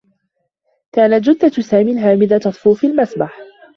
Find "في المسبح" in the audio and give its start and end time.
2.73-3.37